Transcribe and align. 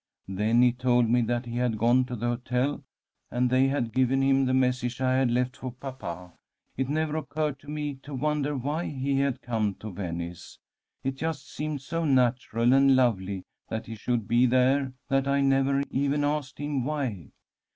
Then 0.27 0.63
he 0.63 0.71
told 0.71 1.07
me 1.11 1.21
that 1.21 1.45
he 1.45 1.57
had 1.57 1.77
gone 1.77 2.05
to 2.05 2.15
the 2.15 2.25
hotel, 2.29 2.83
and 3.29 3.51
they 3.51 3.67
had 3.67 3.93
given 3.93 4.23
him 4.23 4.45
the 4.45 4.51
message 4.55 4.99
I 4.99 5.17
had 5.17 5.29
left 5.29 5.55
for 5.57 5.71
papa. 5.73 6.33
It 6.75 6.89
never 6.89 7.17
occurred 7.17 7.59
to 7.59 7.69
me 7.69 7.99
to 8.01 8.15
wonder 8.15 8.57
why 8.57 8.85
he 8.85 9.19
had 9.19 9.43
come 9.43 9.75
to 9.75 9.91
Venice. 9.91 10.57
It 11.03 11.17
just 11.17 11.53
seemed 11.53 11.83
so 11.83 12.03
natural 12.03 12.73
and 12.73 12.95
lovely 12.95 13.43
that 13.69 13.85
he 13.85 13.93
should 13.93 14.27
be 14.27 14.47
there 14.47 14.93
that 15.09 15.27
I 15.27 15.41
never 15.41 15.83
even 15.91 16.23
asked 16.23 16.57
him 16.57 16.83
why. 16.83 17.29